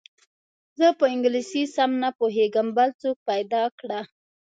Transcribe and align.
زه 0.79 0.87
په 0.99 1.05
انګلیسي 1.13 1.63
سم 1.75 1.91
نه 2.03 2.09
پوهېږم 2.19 2.67
بل 2.77 2.89
څوک 3.01 3.17
پیدا 3.29 3.63
کړه. 3.79 3.99